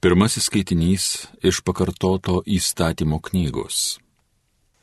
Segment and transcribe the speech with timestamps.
[0.00, 1.06] Pirmasis skaitinys
[1.44, 3.98] iš pakartoto įstatymo knygos.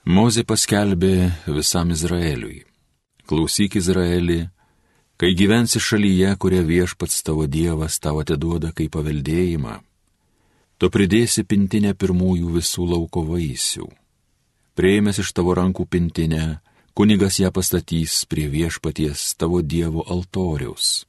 [0.05, 2.59] Mozė paskelbė visam Izraeliui.
[3.25, 4.43] Klausyk Izraeli,
[5.17, 9.80] kai gyvensi šalyje, kurią viešpats tavo Dievas tavo atiduoda kaip paveldėjimą,
[10.77, 13.89] tu pridėsi pintinę pirmųjų visų lauko vaisių.
[14.77, 16.59] Prieimęs iš tavo rankų pintinę,
[16.93, 21.07] kunigas ją pastatys prie viešpaties tavo Dievo altoriaus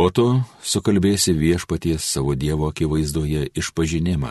[0.00, 0.24] O tu
[0.64, 4.30] sukalbėsi viešpaties savo Dievo akivaizdoje išpažinimą.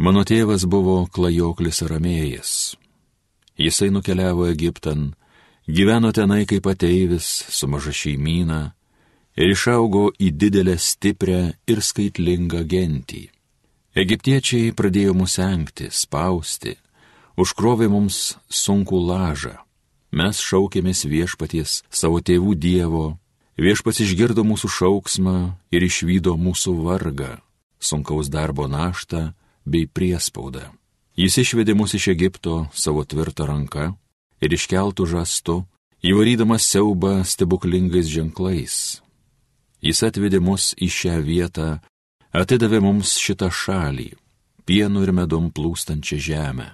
[0.00, 2.52] Mano tėvas buvo klajoklis aramėjas.
[3.60, 5.10] Jisai nukeliavo Egiptan,
[5.68, 8.62] gyveno tenai kaip ateivis su maža šeimyna
[9.36, 13.22] ir išaugo į didelę stiprią ir skaitlingą gentį.
[13.98, 16.78] Egiptiečiai pradėjo mus enkti, spausti,
[17.36, 19.56] užkrovė mums sunkų lažą.
[20.08, 23.08] Mes šaukėmės viešpaties savo tėvų Dievo
[23.58, 25.36] Viešpats išgirdo mūsų šauksmą
[25.74, 27.40] ir išvydo mūsų vargą,
[27.82, 29.32] sunkaus darbo naštą
[29.66, 30.68] bei priespaudą.
[31.18, 33.90] Jis išvedė mus iš Egipto savo tvirtą ranką
[34.38, 35.64] ir iškeltų žastu,
[36.06, 39.02] įvarydamas siaubą stebuklingais ženklais.
[39.82, 41.68] Jis atvedė mus į šią vietą,
[42.30, 44.12] atidavė mums šitą šalį,
[44.70, 46.68] pienų ir medum plūstančią žemę.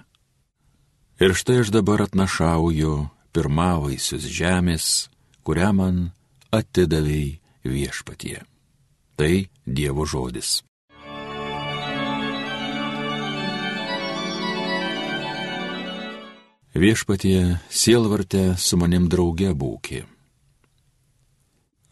[1.17, 5.09] Ir štai aš dabar atnašauju pirmavaisius žemės,
[5.41, 5.97] kurią man
[6.55, 8.39] atidavėjai viešpatie.
[9.15, 10.61] Tai Dievo žodis.
[16.75, 20.01] Viešpatie, sielvartė su manim drauge būki.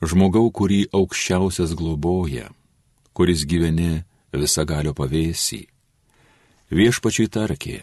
[0.04, 2.50] Žmogau, kurį aukščiausias globoja,
[3.16, 4.04] kuris gyveni
[4.36, 5.62] visagalio pavėsį.
[6.76, 7.78] Viešpačiai tarkė,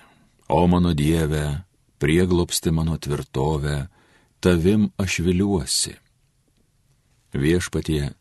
[0.52, 1.64] o mano Dieve,
[1.96, 3.88] prieglopsti mano tvirtovę,
[4.44, 5.96] tavim aš viliuosi
[7.34, 8.12] viešpatie,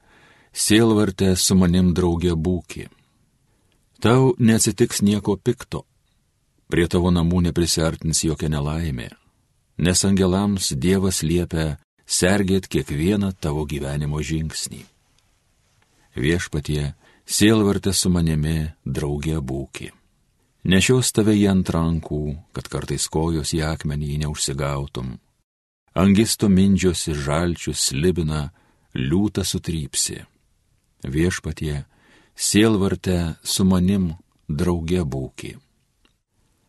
[0.53, 2.87] sielvartė su manim draugė būki.
[3.99, 5.83] Tau neatsitiks nieko pikto,
[6.71, 9.09] prie tavo namų neprisartins jokia nelaimė,
[9.77, 11.77] nes angelams Dievas liepia
[12.09, 14.81] sergėt kiekvieną tavo gyvenimo žingsnį.
[16.19, 16.93] Viešpatie,
[17.25, 19.91] sielvartė su manimi draugė būki.
[20.69, 25.13] Nešios tave į ant rankų, kad kartais kojos į akmenį neužsigautum.
[25.95, 28.49] Angisto mindžiosi žalčių slibina,
[28.95, 30.23] liūtą sutrypsi.
[31.03, 31.85] Viešpatie,
[32.35, 34.13] sielvarte su manim
[34.47, 35.55] drauge būki.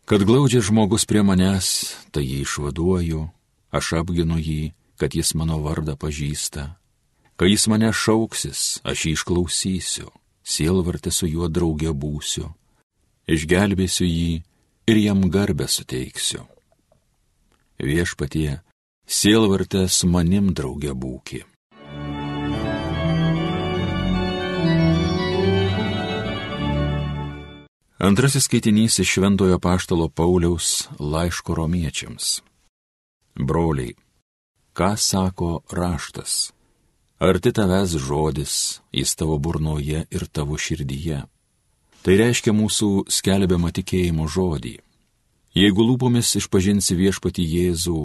[0.05, 3.21] Kad glaudžia žmogus prie manęs, tai jį išvaduoju,
[3.71, 6.75] aš apginu jį, kad jis mano vardą pažįsta.
[7.39, 10.09] Kai jis mane šauksis, aš jį išklausysiu,
[10.43, 12.51] sielvartė su juo drauge būsiu,
[13.25, 14.33] išgelbėsiu jį
[14.91, 16.43] ir jam garbę suteiksiu.
[17.81, 18.59] Viešpatie,
[19.07, 21.41] sielvartė su manim drauge būki.
[28.01, 32.41] Antrasis skaitinys iš Šventojo Paštalo Pauliaus laiško romiečiams.
[33.35, 33.93] Broliai,
[34.73, 36.49] ką sako raštas?
[37.19, 41.21] Arti tavęs žodis, jis tavo burnoje ir tavo širdyje.
[42.01, 44.75] Tai reiškia mūsų skelbiamą tikėjimo žodį.
[45.53, 48.01] Jeigu lūpomis išpažinsi viešpati Jėzų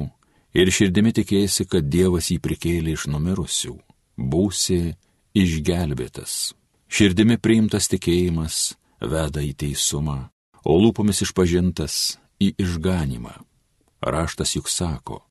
[0.61, 3.79] ir širdimi tikėsi, kad Dievas jį prikėlė iš numirusių,
[4.21, 4.83] būsi
[5.33, 6.53] išgelbėtas.
[6.85, 10.29] Širdimi priimtas tikėjimas veda į teisumą,
[10.65, 13.35] o lūpomis išpažintas į išganimą.
[14.07, 15.23] Raštas juk sako,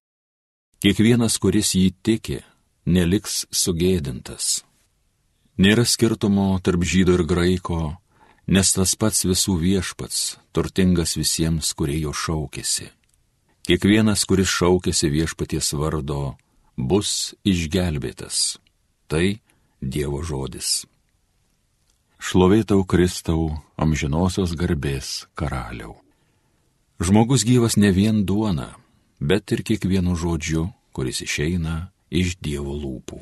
[0.82, 2.40] kiekvienas, kuris jį tiki,
[2.86, 4.64] neliks sugėdintas.
[5.58, 7.96] Nėra skirtumo tarp žydo ir graiko,
[8.48, 12.90] nes tas pats visų viešpats, turtingas visiems, kurie jo šaukėsi.
[13.66, 16.36] Kiekvienas, kuris šaukėsi viešpaties vardo,
[16.78, 18.60] bus išgelbėtas.
[19.08, 19.40] Tai
[19.82, 20.86] Dievo žodis.
[22.26, 25.92] Šlovėtau Kristau, amžinosios garbės karaliau.
[26.98, 28.72] Žmogus gyvas ne vien duona,
[29.22, 33.20] bet ir kiekvienu žodžiu, kuris išeina iš Dievo lūpų.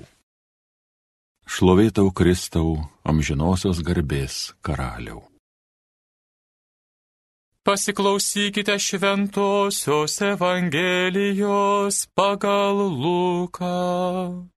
[1.43, 5.25] Šlovėtau Kristau, amžinosios garbės karaliau.
[7.67, 14.47] Pasiklausykite šventosios Evangelijos pagal Luką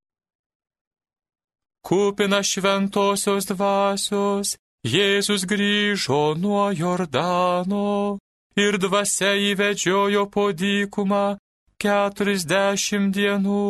[1.87, 4.57] kupina šventosios dvasios,
[4.87, 8.19] Jėzus grįžo nuo Jordano
[8.59, 11.39] ir dvasia įvedžiojo po dykumą
[11.83, 13.67] keturiasdešimt dienų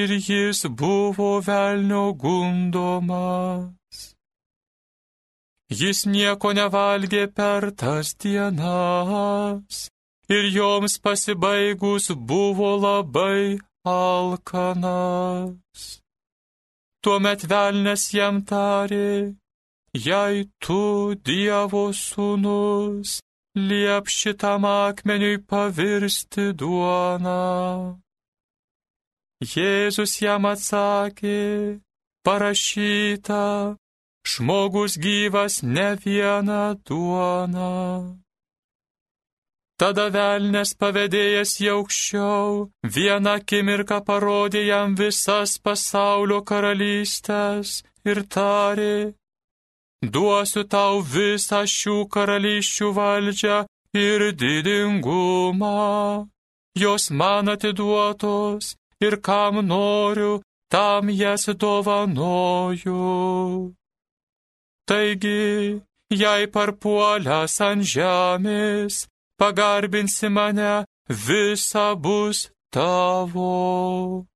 [0.00, 4.00] ir jis buvo velnio gundomas.
[5.80, 9.88] Jis nieko nevalgė per tas dienas
[10.28, 13.60] ir joms pasibaigus buvo labai
[13.96, 16.01] alkanas.
[17.02, 19.34] Tuomet velnės jam tarė,
[20.06, 23.16] jei tu Dievo sūnus,
[23.58, 27.98] liep šitam akmeniui pavirsti duoną.
[29.42, 31.82] Jėzus jam atsakė,
[32.22, 33.42] parašyta,
[34.22, 38.21] žmogus gyvas ne vieną duoną.
[39.80, 49.14] Tada velnės pavedėjas į aukščiau, vieną akimirką parodė jam visas pasaulio karalystės ir tarė,
[50.02, 53.58] duosiu tau visą šių karalysčių valdžią
[53.94, 56.28] ir didingumą.
[56.74, 63.02] Jos man atiduotos ir kam noriu, tam jas dovanoju.
[64.88, 65.80] Taigi,
[66.22, 69.06] jei parpuolęs ant žemės,
[69.38, 74.26] pagarbinsi mane, visa bus tavo.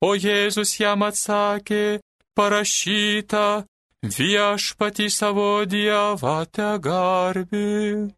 [0.00, 2.00] O Jėzus jam atsakė,
[2.36, 3.64] parašyta,
[4.16, 8.12] viešpati savo dievą te garbink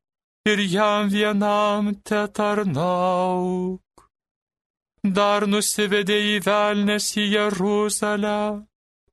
[0.51, 3.83] ir jam vienam te tarnauk.
[5.19, 8.41] Dar nusivedė į velnes į Jeruzalę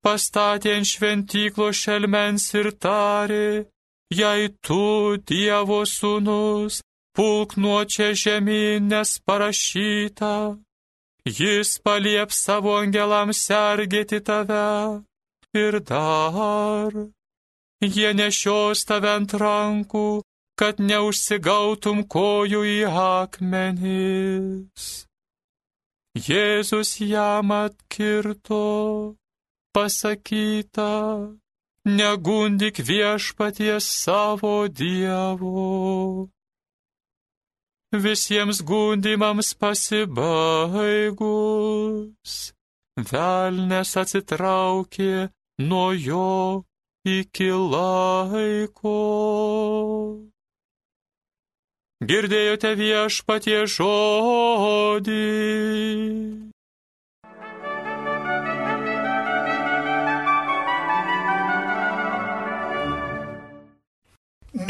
[0.03, 3.65] pastatė ant šventyklo šelmens ir tarė,
[4.11, 6.81] jei tu, Dievo sūnus,
[7.15, 10.57] pulk nuo čia žemyn, nes parašyta,
[11.25, 15.03] jis palieps savo angelams sergėti tave
[15.53, 16.91] ir dar.
[17.83, 20.23] Jie nešios tave ant rankų,
[20.59, 24.85] kad neužsigautum kojų į akmenis.
[26.13, 29.15] Jėzus jam atkirto
[29.73, 30.91] pasakyta,
[31.85, 36.29] negundik viešpaties savo Dievo.
[37.93, 40.23] Visiems gundimams pasibaigus,
[42.97, 45.29] velnes atsitraukė
[45.61, 46.65] nuo jo
[47.05, 48.97] iki laiko.
[52.03, 55.21] Girdėjote viešpatie žodį.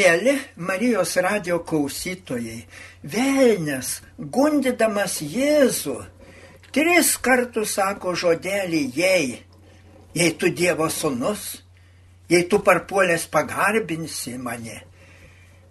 [0.03, 2.65] Mėly Marijos radio klausytojai,
[3.07, 5.93] velnės, gundydamas Jėzų,
[6.75, 9.29] tris kartus sako žodelį jei,
[10.17, 11.45] jei tu Dievo sunus,
[12.27, 14.81] jei tu parpuolės pagarbinsi mane.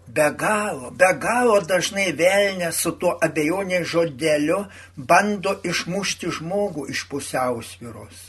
[0.08, 4.62] Be galo, be galo dažnai velnės su tuo abejonės žodeliu
[4.96, 8.24] bando išmušti žmogų iš pusiausviros.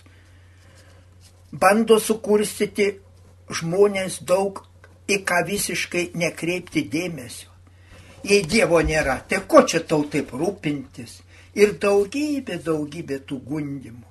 [1.54, 2.92] Bando sukurstyti
[3.48, 4.66] žmonės daug
[5.08, 7.50] į ką visiškai nekreipti dėmesio.
[8.24, 11.20] Jei Dievo nėra, tai ko čia tau taip rūpintis?
[11.60, 14.08] Ir daugybė, daugybė tų gundimų.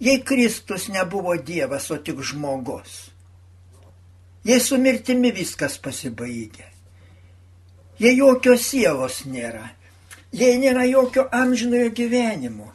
[0.00, 3.10] Jei Kristus nebuvo Dievas, o tik žmogus.
[4.46, 6.68] Jei su mirtimi viskas pasibaigė.
[7.98, 9.72] Jei jokios sielos nėra.
[10.36, 12.70] Jei nėra jokio amžinojo gyvenimo.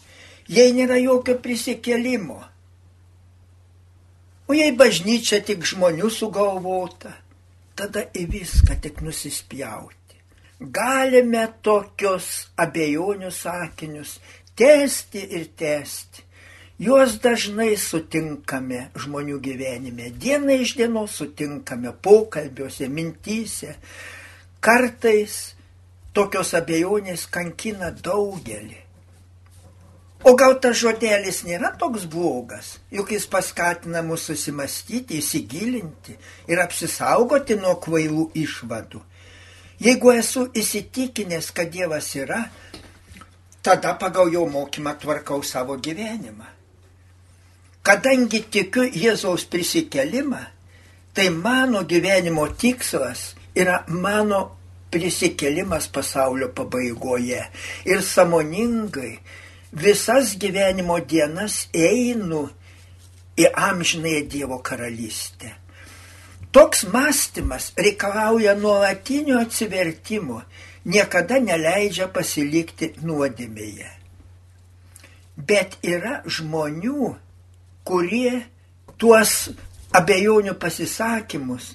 [0.51, 2.41] Jei nėra jokio prisikelimo
[4.51, 7.13] O jei bažnyčia tik žmonių sugalvota,
[7.79, 10.17] tada į viską tik nusispjauti.
[10.59, 14.17] Galime tokius abejonių sakinius
[14.59, 16.25] tęsti ir tęsti.
[16.83, 20.11] Juos dažnai sutinkame žmonių gyvenime.
[20.19, 23.77] Diena iš dienos sutinkame pokalbiuose, mintyse.
[24.59, 25.39] Kartais
[26.11, 28.80] tokios abejonės kankina daugelį.
[30.23, 36.13] O gal tas žodelis nėra toks blogas, juk jis paskatina mus susimastyti, įsigilinti
[36.51, 39.01] ir apsisaugoti nuo kvailų išvadų.
[39.81, 42.43] Jeigu esu įsitikinęs, kad Dievas yra,
[43.65, 46.45] tada pagal jo mokymą tvarkau savo gyvenimą.
[47.81, 50.43] Kadangi tikiu Jėzaus prisikelimą,
[51.17, 54.43] tai mano gyvenimo tikslas yra mano
[54.93, 57.41] prisikelimas pasaulio pabaigoje
[57.89, 59.15] ir samoningai
[59.71, 62.49] visas gyvenimo dienas einu
[63.39, 65.55] į amžinąją Dievo karalystę.
[66.51, 70.41] Toks mąstymas reikalauja nuolatinio atsivertimo,
[70.85, 73.87] niekada neleidžia pasilikti nuodėmėje.
[75.37, 77.13] Bet yra žmonių,
[77.87, 78.41] kurie
[78.99, 79.53] tuos
[79.95, 81.71] abejonių pasisakymus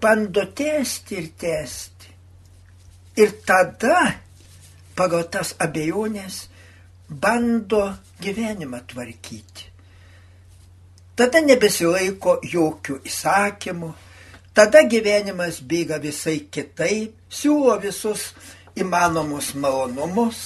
[0.00, 2.10] bando tęsti ir tęsti.
[3.22, 4.00] Ir tada
[4.96, 6.46] pagal tas abejonės
[7.08, 7.82] bando
[8.22, 9.68] gyvenimą tvarkyti.
[11.18, 13.90] Tada nebesilaiko jokių įsakymų,
[14.56, 18.30] tada gyvenimas bėga visai kitaip, siūlo visus
[18.78, 20.44] įmanomus malonumus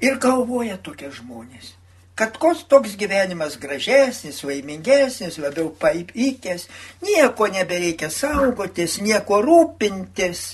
[0.00, 1.74] ir galvoja tokie žmonės.
[2.14, 6.68] kad koks toks gyvenimas gražesnis, laimingesnis, labiau paipykęs,
[7.02, 10.44] nieko nebereikia saugotis, nieko rūpintis.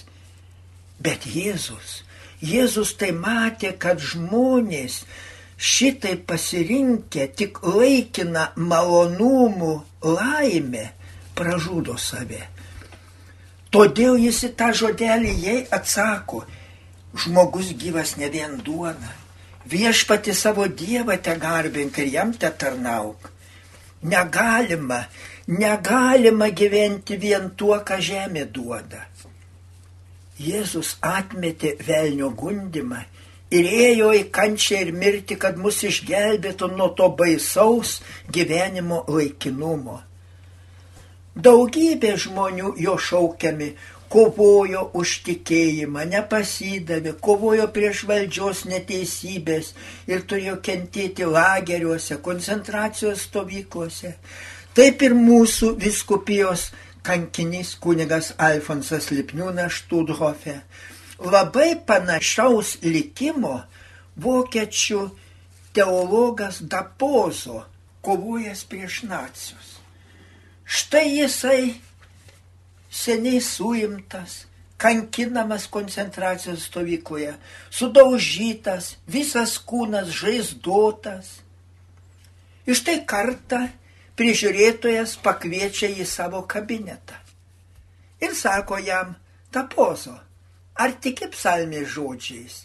[1.00, 2.00] Bet Jėzus,
[2.40, 5.02] Jėzus tai matė, kad žmonės
[5.60, 10.86] šitai pasirinkę tik laikiną malonumų laimę
[11.36, 12.40] pražudo save.
[13.70, 16.42] Todėl jis į tą žodelį jai atsako,
[17.14, 19.12] žmogus gyvas ne vien duona,
[19.70, 23.28] viešpati savo Dievą te garbink ir jam te tarnauk.
[24.02, 25.04] Negalima,
[25.46, 29.04] negalima gyventi vien tuo, ką žemė duoda.
[30.40, 33.02] Jėzus atmetė velnio gundimą
[33.50, 37.98] ir ėjo į kančią ir mirti, kad mus išgelbėtų nuo to baisaus
[38.32, 40.00] gyvenimo laikinumo.
[41.34, 43.70] Daugybė žmonių jo šaukiami
[44.10, 49.74] kovojo už tikėjimą, nepasidavė, kovojo prieš valdžios neteisybės
[50.10, 54.16] ir turėjo kentėti lageriuose, koncentracijos stovyklose.
[54.74, 56.70] Taip ir mūsų viskupijos
[57.06, 60.60] kankinys kunigas Alfonsas Lipniūnas Študhofe.
[61.20, 63.60] Labai panašaus likimo
[64.20, 65.02] vokiečių
[65.76, 67.64] teologas Dapozo
[68.04, 69.76] kovojęs prieš nacius.
[70.64, 71.80] Štai jisai
[72.90, 74.46] seniai suimtas,
[74.80, 77.34] kankinamas koncentracijos stovykloje,
[77.70, 81.40] sudaužytas, visas kūnas žaizdotas.
[82.70, 83.66] Iš tai kartą
[84.20, 87.16] prižiūrėtojas pakviečia į savo kabinetą
[88.20, 89.14] ir sako jam,
[89.52, 90.14] tapozo,
[90.76, 92.64] ar tiki psalmės žodžiais?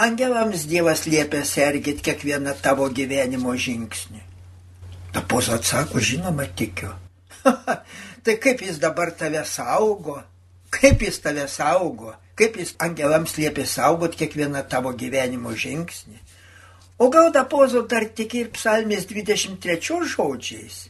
[0.00, 4.22] Angelams Dievas liepia sergit kiekvieną tavo gyvenimo žingsnį.
[5.12, 6.92] Tapozo atsako, žinoma, tikiu.
[8.24, 10.20] Tai kaip jis dabar tave saugo?
[10.70, 12.14] Kaip jis tave saugo?
[12.36, 16.20] Kaip jis angelams liepia saugot kiekvieną tavo gyvenimo žingsnį?
[17.00, 20.89] O gal dapozo dar tik ir psalmės 23 žodžiais?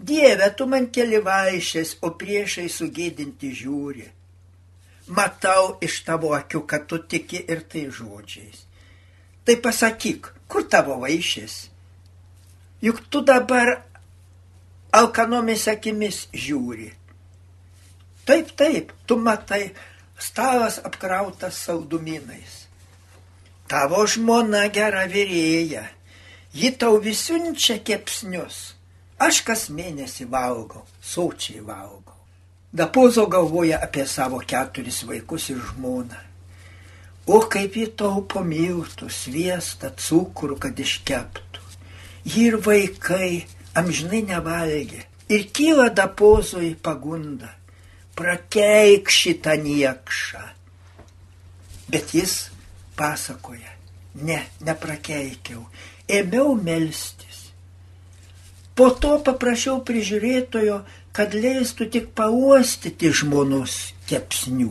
[0.00, 4.06] Dieve, tu man keli vaišės, o priešai sugėdinti žiūri.
[5.12, 8.62] Matau iš tavo akių, kad tu tiki ir tai žodžiais.
[9.44, 11.58] Tai pasakyk, kur tavo vaišės?
[12.80, 13.74] Juk tu dabar
[14.96, 16.88] alkanomis akimis žiūri.
[18.24, 19.74] Taip, taip, tu matai,
[20.16, 22.56] stalas apkrautas saldumynais.
[23.68, 25.84] Tavo žmona gera vyrėja,
[26.56, 28.79] ji tau visiunčia kepsnius.
[29.20, 32.16] Aš kas mėnesį valgau, sočiai valgau.
[32.72, 36.20] Dapozo galvoja apie savo keturis vaikus ir žmoną.
[37.26, 41.66] O kaip jį taupo miltų, sviestą, cukrų, kad iškeptų.
[42.24, 43.44] Ji ir vaikai
[43.76, 45.04] amžinai nevalgė.
[45.30, 47.52] Ir kyla dapozui pagunda.
[48.18, 50.42] Prakeik šitą niekšą.
[51.90, 52.50] Bet jis
[52.98, 53.72] pasakoja,
[54.26, 55.62] ne, neprakeikiau,
[56.10, 57.29] ėmiau melstis.
[58.80, 60.78] Po to paprašiau prižiūrėtojo,
[61.12, 63.74] kad leistų tik pauostyti žmonos
[64.08, 64.70] kepsnių.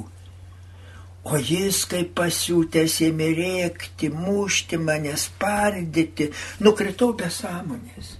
[1.29, 6.31] O jis, kaip pasiūtęs, ėmė rėkti, mušti mane, spardyti,
[6.65, 8.15] nukritau be sąmonės.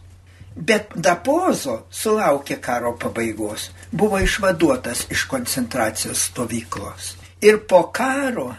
[0.54, 7.16] Bet Dapozo sulaukė karo pabaigos, buvo išvaduotas iš koncentracijos stovyklos.
[7.42, 8.52] Ir po karo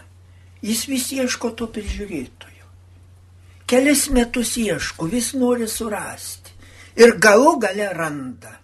[0.59, 2.67] jis vis ieško to prižiūrėtojo.
[3.71, 6.40] Kelis metus ieško, vis nori surasti.
[6.99, 8.57] Ir galų gale randa.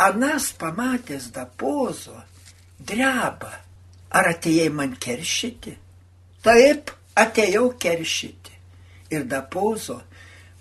[0.00, 2.16] Anas pamatęs Dapozo,
[2.78, 3.52] dreba.
[4.10, 5.76] Ar atėjai man keršyti?
[6.42, 8.56] Taip, atėjau keršyti.
[9.14, 10.00] Ir Dapozo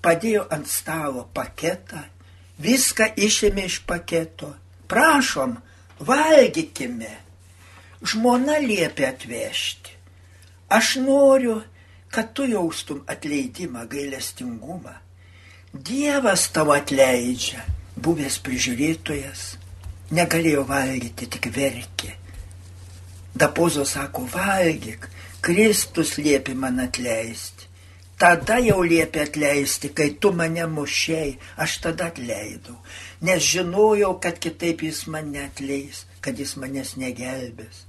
[0.04, 2.04] padėjo ant stalo paketą,
[2.62, 4.52] viską išėmė iš paketo.
[4.90, 5.58] Prašom,
[6.06, 7.16] valgykime.
[8.06, 9.96] Žmona liepia atvežti.
[10.70, 11.60] Aš noriu,
[12.14, 14.96] kad tu jaustum atleidimą, gailestingumą.
[15.70, 17.62] Dievas tavo atleidžia,
[17.94, 19.42] buvęs prižiūrėtojas,
[20.18, 22.16] negalėjo valgyti, tik verkė.
[23.38, 25.06] Dapozo sako, valgyk,
[25.46, 27.70] Kristus liepi man atleisti.
[28.20, 32.76] Tada jau liepė atleisti, kai tu mane mušiai, aš tada atleidau,
[33.22, 37.86] nes žinojau, kad kitaip jis mane atleis, kad jis manęs negelbės.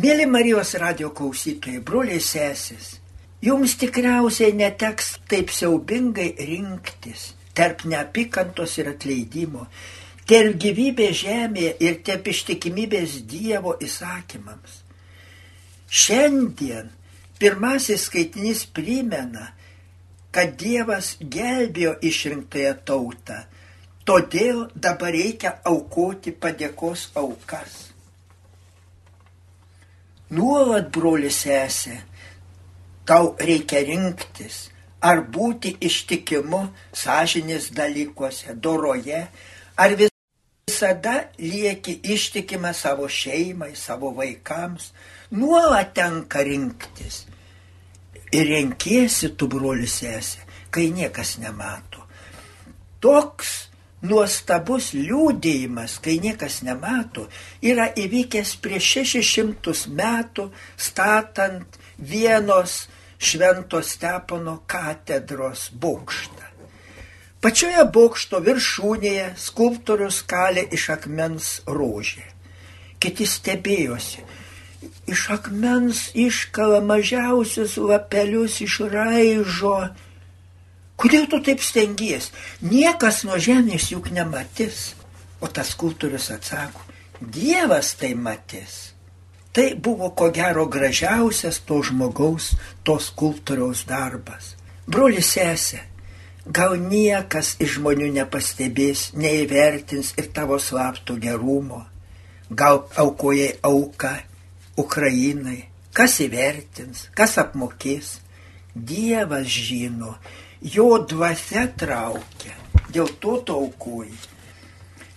[0.00, 2.96] Mėly Marijos radio klausytojai, broliai sesis,
[3.44, 9.68] jums tikriausiai neteks taip siaubingai rinktis tarp neapykantos ir atleidimo,
[10.26, 14.80] tarp gyvybės žemėje ir tarp ištikimybės Dievo įsakymams.
[15.94, 16.90] Šiandien
[17.38, 19.48] Pirmasis skaitinys primena,
[20.34, 23.40] kad Dievas gelbėjo išrinktąją tautą,
[24.06, 27.74] todėl dabar reikia aukoti padėkos aukas.
[30.34, 31.98] Nuolat, broli sesė,
[33.06, 34.68] tau reikia rinktis,
[35.04, 36.62] ar būti ištikimu
[36.96, 39.26] sąžinės dalykuose, doroje,
[39.76, 44.92] ar visada lieki ištikima savo šeimai, savo vaikams,
[45.30, 47.24] nuolat tenka rinktis.
[48.34, 52.02] Ir renkiesi tu brolius esi, kai niekas nemato.
[53.04, 53.52] Toks
[54.04, 57.28] nuostabus liūdėjimas, kai niekas nemato,
[57.62, 62.86] yra įvykęs prieš 600 metų statant vienos
[63.18, 66.44] Švento Stepono katedros bokštą.
[67.44, 72.24] Pačioje bokšto viršūnėje skulptorius kalė iš akmens rožė.
[72.96, 74.24] Kiti stebėjosi.
[75.12, 79.76] Iš akmens iškala mažiausius lapelius iš raižo.
[80.96, 82.30] Kodėl tu taip stengies?
[82.64, 84.94] Niekas nuo žemės juk nematys.
[85.44, 86.80] O tas skulptorius atsako,
[87.20, 88.93] Dievas tai matys.
[89.54, 94.56] Tai buvo ko gero gražiausias to žmogaus, to skulptoriaus darbas.
[94.90, 95.78] Broli sesė,
[96.44, 101.84] gal niekas iš žmonių nepastebės, neįvertins ir tavo slapto gerumo.
[102.50, 104.12] Gal aukojai auką
[104.76, 105.60] Ukrainai,
[105.94, 108.18] kas įvertins, kas apmokės.
[108.74, 110.16] Dievas žino,
[110.58, 112.56] jo dvasia traukia,
[112.90, 113.60] dėl to to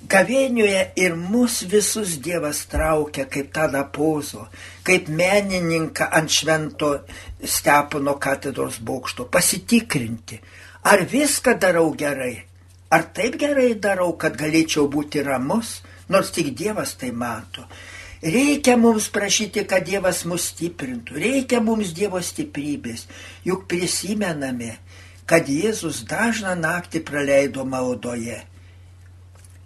[0.08, 4.46] Gavėnioje ir mus visus Dievas traukia kaip tada pozo,
[4.88, 6.94] kaip menininką ant švento
[7.44, 10.40] Stepono katedros bokšto, pasitikrinti,
[10.88, 12.38] ar viską darau gerai,
[12.88, 17.68] ar taip gerai darau, kad galėčiau būti ramus, nors tik Dievas tai mato.
[18.24, 23.10] Reikia mums prašyti, kad Dievas mus stiprintų, reikia mums Dievo stiprybės,
[23.44, 24.78] juk prisimename,
[25.28, 28.46] kad Jėzus dažną naktį praleido maldoje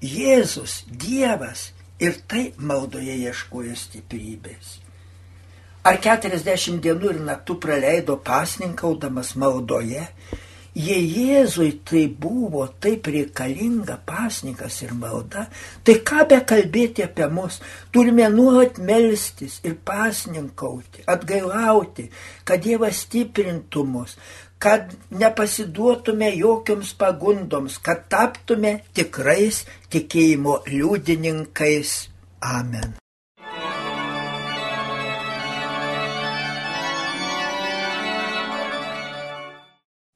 [0.02, 4.80] Jėzus, Dievas ir taip maldoje ieškojo stiprybės.
[5.86, 10.08] Ar 40 dienų ir naktų praleido pasninkaudamas maldoje,
[10.76, 15.48] jei Jėzui tai buvo taip reikalinga pasnikas ir malda,
[15.84, 17.60] tai ką be kalbėti apie mus,
[17.92, 22.08] turime nuolat melstis ir pasninkauti, atgailauti,
[22.48, 24.16] kad Dievas stiprintų mus,
[24.62, 31.98] kad nepasiduotume jokioms pagundoms, kad taptume tikrais tikėjimo liudininkais.
[32.42, 33.01] Amen.